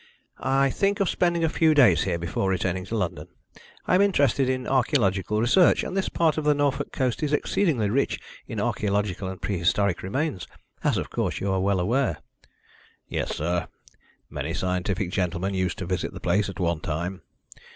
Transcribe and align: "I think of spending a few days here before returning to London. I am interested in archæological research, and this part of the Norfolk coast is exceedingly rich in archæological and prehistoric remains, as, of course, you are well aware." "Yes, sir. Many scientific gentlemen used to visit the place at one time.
"I 0.55 0.71
think 0.71 0.99
of 0.99 1.07
spending 1.11 1.43
a 1.43 1.47
few 1.47 1.75
days 1.75 2.05
here 2.05 2.17
before 2.17 2.49
returning 2.49 2.85
to 2.85 2.97
London. 2.97 3.27
I 3.85 3.93
am 3.93 4.01
interested 4.01 4.49
in 4.49 4.63
archæological 4.63 5.39
research, 5.39 5.83
and 5.83 5.95
this 5.95 6.09
part 6.09 6.39
of 6.39 6.43
the 6.43 6.55
Norfolk 6.55 6.91
coast 6.91 7.21
is 7.21 7.33
exceedingly 7.33 7.87
rich 7.87 8.19
in 8.47 8.57
archæological 8.57 9.29
and 9.29 9.39
prehistoric 9.39 10.01
remains, 10.01 10.47
as, 10.83 10.97
of 10.97 11.11
course, 11.11 11.39
you 11.39 11.51
are 11.51 11.59
well 11.61 11.79
aware." 11.79 12.17
"Yes, 13.07 13.35
sir. 13.35 13.67
Many 14.27 14.55
scientific 14.55 15.11
gentlemen 15.11 15.53
used 15.53 15.77
to 15.77 15.85
visit 15.85 16.13
the 16.13 16.19
place 16.19 16.49
at 16.49 16.59
one 16.59 16.79
time. 16.79 17.21